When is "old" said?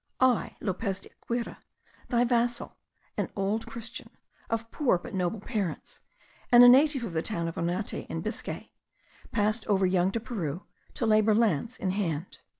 3.35-3.67